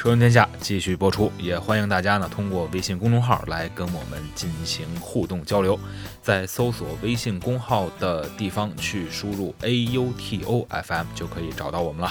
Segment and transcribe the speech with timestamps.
[0.00, 5.78] 车闻天下继续播出，也欢迎大家呢通过微信公众号来跟我们进行互动交流。
[6.22, 12.10] 在搜索微信公号的地方去输入 A U T O F M 就可以找到我们了。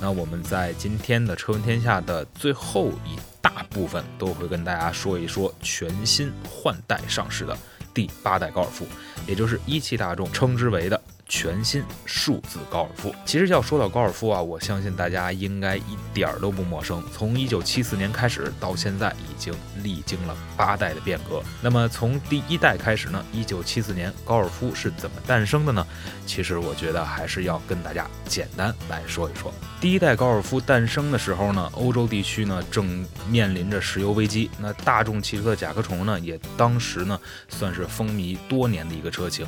[0.00, 7.56] 那我们在今天的车闻天下的最后一大部分都会跟大家说一说全新换代上市的
[7.94, 8.84] 第八代高尔夫，
[9.28, 11.00] 也就是一汽大众称之为的。
[11.30, 17.00] 全新数字高尔夫，其实要说到高尔夫啊，我相信大家应该一点儿都不陌生。
[17.12, 21.40] 从一九七四年开始到现在，已经历经了八代的变革。
[21.62, 25.86] 那么从第一代开始呢，一九七四年高尔夫是怎么诞生的呢？
[26.26, 29.54] 其实我觉得还是要跟大家简单来说一说。
[29.80, 39.46] 第一代高尔夫诞生的时候呢，欧洲地区呢正面临着石油危机，那大众汽车的甲壳虫呢，也当时呢算是风靡多年的一个车型。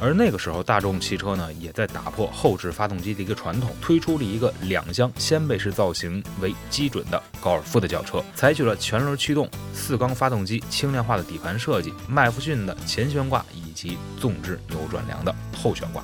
[0.00, 16.02] 而那个时候，大众汽车呢也在打破后置发动机的一个传统，推出了一个两厢掀背式造型为基准的高尔夫的轿车，采取了全轮驱动、四缸发动机、轻量化的底盘设计、麦弗逊的前悬挂以及纵置扭转梁的后悬挂。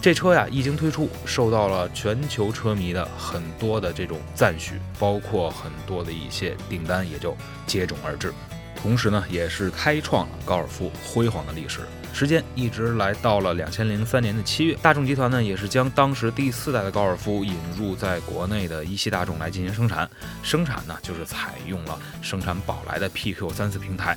[0.00, 8.32] 这车呀一经推出，受到了全球车迷的很多的这种赞许，包括很多的一些订单也就接踵而至。
[8.80, 11.80] 同时呢，也是开创了高尔夫辉煌的历史。
[12.12, 20.08] 时间一直来到了两千零三年的七月，大众集团呢也是将当时第四代的高尔夫引入在国内的一汽大众来进行生产。
[20.42, 24.16] 生产呢就是采用了生产宝来的 PQ 三四平台。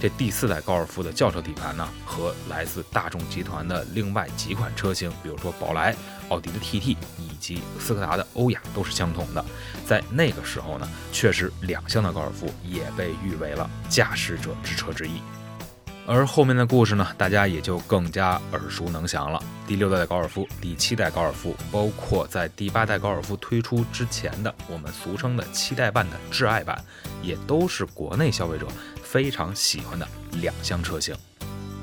[0.00, 5.94] 这第四代高尔夫的轿车底盘呢和来自大众集团的另外几款车型，比如说宝来、
[6.28, 9.42] 奥迪的 TT 以及斯柯达的欧雅都是相同的。
[9.86, 15.22] 在那个时候呢，确实两厢的高尔夫也被誉为了驾驶者之车之一。
[16.08, 19.42] 而后面的故事呢，大家也就更加耳熟能详了。
[19.66, 26.80] 第六代的高尔夫、第七代高尔夫，包括在第八代高尔夫推出之前的我们俗称的七代半的挚爱版，
[27.22, 28.68] 也都是国内消费者
[29.02, 30.06] 非常喜欢的
[30.40, 31.12] 两厢车型。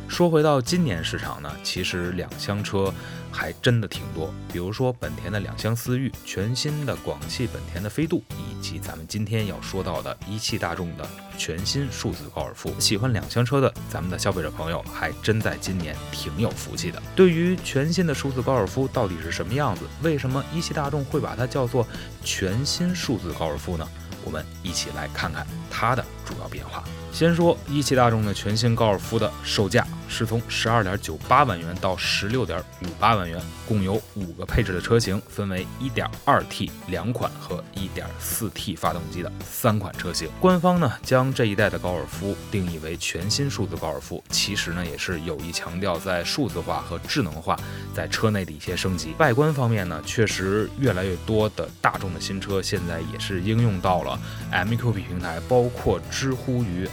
[0.08, 2.94] 说回到今年市场呢，其实两厢车
[3.34, 11.06] 还真的挺多，比如说本田的两厢思域，全新的广汽本田的飞度，以及咱们今天要说到的一汽大众的
[11.36, 12.72] 全新数字高尔夫。
[12.80, 17.02] 喜欢两厢车的咱们的消费者朋友，还真在今年挺有福气的。
[17.16, 21.86] 对于全新的数字高尔夫到底是什么样子，为什么一汽大众会把它叫做
[22.24, 23.90] 全新数字高尔夫呢？
[24.24, 26.84] 我们一起来看看它的主要变化。
[27.12, 40.28] 先说一汽大众的全新高尔夫的售价是从十二点九八万元到十六点五八万元，共有五个配置的车型，分为一点二 T 两款和一点四 T 发动机的三款车型。
[40.40, 47.56] 官方呢将这一代的高尔夫定义为全新数字高尔夫，其实呢也是有意强调在数字化和智能化
[47.94, 49.14] 在车内的一些升级。
[49.20, 54.20] 外观方面呢，确实越来越多的大众的新车现在也是应用到了
[54.52, 56.88] MQB 平台，包括知乎于。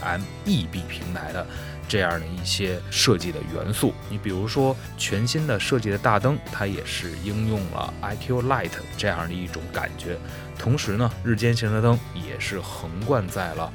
[0.47, 1.47] MEB 平台的
[1.87, 10.17] 这样的一些设计的元素，你比如说全新的设计的大灯，它也是应用了 IQ Light 这样的一种感觉。
[10.59, 13.73] 同时呢，日间行车灯也是横贯在了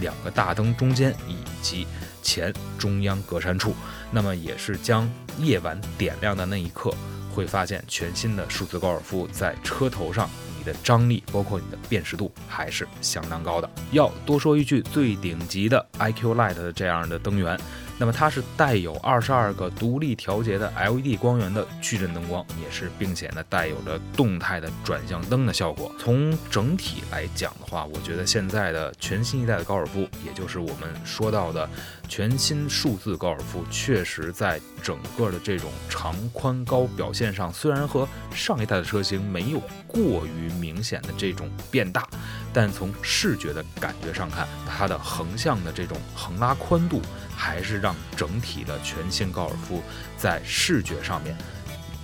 [0.00, 1.86] 两个大灯中间以及
[2.22, 3.74] 前中央格栅处。
[4.10, 6.92] 那么也是将夜晚点亮的那一刻，
[7.34, 10.28] 会发现全新的数字高尔夫在车头上。
[10.62, 13.68] 你的张力，包括你的辨识度，还是相当高的。
[13.90, 17.58] 要多说一句，最顶级的 IQ Light 这样的灯源。
[18.02, 25.94] 那么它是带有二十二个独立调节的 LED 光源的矩阵灯光，也是并且呢带有着动态的转向灯的效果。
[26.00, 31.70] 从整体来讲的话，我觉得现在的全新一代的高尔夫，也就是我们说到的
[32.08, 42.08] 全新数字高尔夫，确实在整个的这种长宽高表现上，虽然和上一代的车型没有过于明显的这种变大，
[42.52, 47.00] 但从视觉的感觉上看，它的横向的这种横拉宽度。
[47.34, 49.82] 还是让整体的全新高尔夫
[50.16, 51.36] 在视觉上面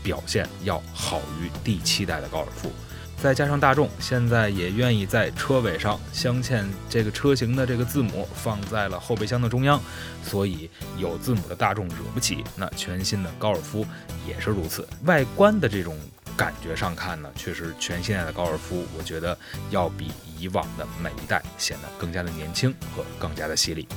[0.02, 2.72] 表现要好于第七代的高尔夫，
[3.16, 9.80] 再加上大众现在也愿意在车尾上镶嵌这个车型的这个字母，放在了后备箱的中央，
[10.24, 12.42] 所以有字母的大众惹不起。
[12.56, 13.86] 那全新的高尔夫
[14.26, 15.96] 也是如此，外观的这种
[16.38, 19.36] 感觉上看呢，确实全新代的高尔夫，我觉得
[19.70, 23.88] 要比以往的每一代显得更加的年轻和更加的犀利。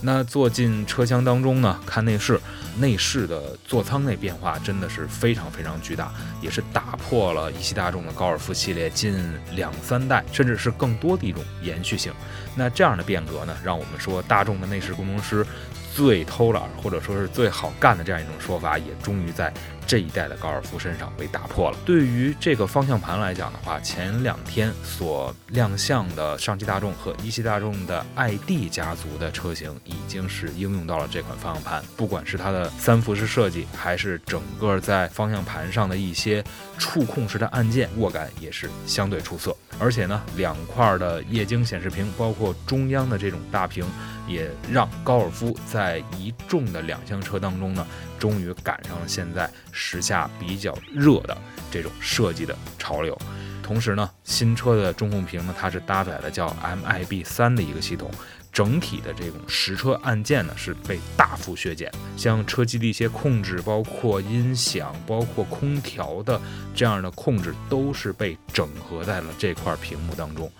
[0.00, 2.38] 那坐进车厢当中呢，看内饰，
[2.78, 9.18] 内饰的座舱内变化真的是非常非常巨大，也是打破了一汽大众的高尔夫系列近
[9.54, 12.12] 两三代甚至是更多的一种延续性。
[12.54, 15.46] 那这样的变革呢，让我们说大众的内饰工程师
[15.94, 19.52] 最偷懒或者说是最好干的这样一种说法，也终于在。
[19.86, 21.76] 这一代的高尔夫身上被打破了。
[21.84, 31.84] 对于这个方向盘来讲的话，前两天所亮相的上汽大众和一汽大众的 ID 家族的车型，已经是应用到了这款方向盘。
[31.98, 36.42] 不管是它的三辐式设计，还是整个在方向盘上的一些
[36.78, 39.54] 触控式的按键，握感也是相对出色。
[39.78, 43.84] 而且呢，两块的液晶显示屏，包括中央的这种大屏。
[44.26, 47.86] 也让高尔夫在一众的两厢车当中呢，
[48.18, 51.36] 终于赶上了现在时下比较热的
[51.70, 53.16] 这种设计的潮流。
[53.62, 58.10] 同时呢，新车的中控屏呢，它是搭载了叫 MIB 三的一个系统，
[58.52, 66.38] 整体的这种实车按键呢是被大幅削减，像车机的一些控制，包括音响、包括空调的
[66.74, 70.52] 这样的控制，都是被整合在了这块屏幕当中。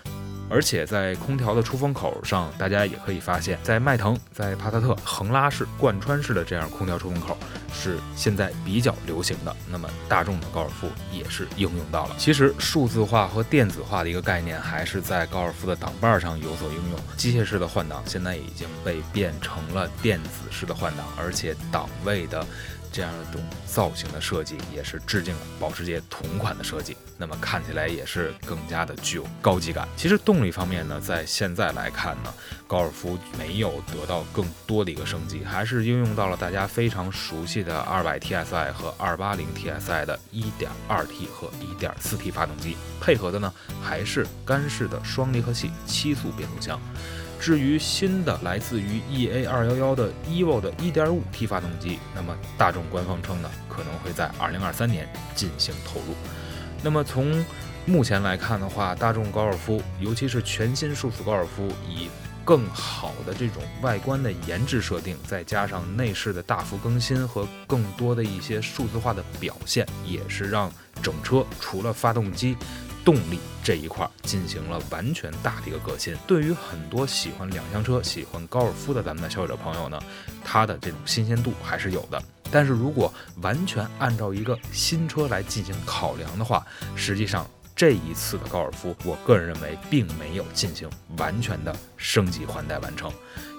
[0.51, 7.37] 而且在空调的出风口上，大家也可以发现，在迈腾、在帕萨特横拉式、贯穿式的这样空调出风口
[7.73, 9.55] 是现在比较流行的。
[9.69, 12.15] 那么大众的高尔夫也是应用到了。
[12.19, 17.01] 其实数字化和电子化的一个概念，还是在高尔夫的挡把上有所应用。
[17.17, 22.47] 机械式的换挡现在已经被变成了电子式的换挡，而且档位的。
[22.95, 29.89] 这样一种造型的设计，也是致敬了保时捷同款的设计，那么看起来也是更加的具有高级感。
[29.97, 32.33] 其实动力方面呢，在现在来看呢，
[32.69, 41.51] 高尔夫没有得到更多的一个升级，还是应用到了大家非常熟悉的 200TSI 和 280TSI 的 1.2T 和
[41.81, 43.53] 1.4T 发动机，配合的呢
[43.83, 46.81] 还是干式的双离合器七速变速箱。
[47.45, 56.15] 至于新的来自于 EA 二幺幺的 EVO 的 1.5T 发动机，那么大众官方称呢，可能会在2023年进行投入。
[56.83, 57.45] 那么从
[57.85, 62.09] 目前来看的话，大众高尔夫，尤其是全新数字高尔夫，以
[62.47, 72.57] 更好的这种外观的颜值设定，再加上内饰的大幅更新和更多的一些数字化的表现，也是让整车除了发动机。
[73.05, 76.17] 动力这一块进行了完全大的一个革新。
[76.27, 80.01] 对于很多喜欢两厢车、喜欢高尔夫的咱们的消费者朋友呢，
[80.45, 82.23] 它的这种新鲜度还是有的。
[82.51, 86.65] 但是如果完全按照一个新车来进行考量的话，
[86.95, 93.13] 实际上这一次的高尔夫，我个人认为并没有进行完全的升级换代完成，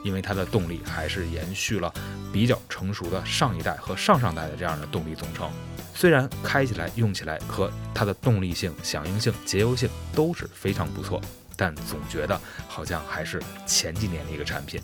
[0.06, 1.94] 因为它的动力还是延续了
[2.32, 5.52] 比较成熟的上一代和上上代的这样的动力总成。
[5.94, 11.20] 虽然开起来、用起来和它的动力性、响应性、节油性都是非常不错，
[11.58, 12.40] 但总觉得
[12.70, 14.82] 好像还是前几年的一个产品。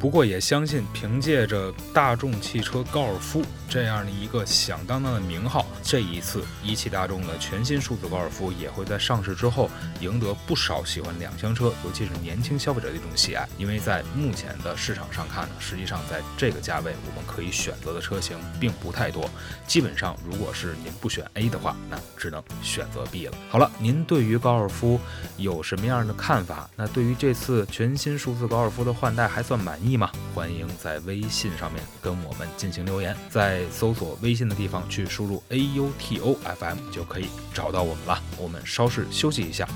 [0.00, 9.68] 不过也相信，凭借着大众汽车高尔夫这样的一个响当当的名号，这一次一汽大众的全新数字高尔夫也会在上市之后
[10.00, 13.46] 赢得不少喜欢两厢车，尤其是年轻消费者的一种喜爱。
[13.58, 19.28] 因为在目前的市场上看呢，实际上在这个价位我们可以选择的车型并不太多，
[19.66, 23.34] 基本上如果是您不选 A 的话，那只能选择 B 了。
[23.50, 24.98] 好了，您对于高尔夫
[25.36, 26.70] 有什么样的看法？
[26.74, 29.89] 那对于这次全新数字高尔夫的换代还算满意？
[29.96, 30.10] 吗？
[30.34, 38.22] 欢迎在微信上面跟我们进行留言，在搜索微信的地方去输入 A U T O F M 就可以找到我们了。
[38.38, 39.68] 我们稍事休息一下。